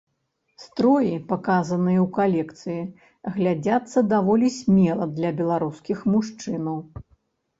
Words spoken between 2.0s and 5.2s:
ў калекцыі глядзяцца даволі смела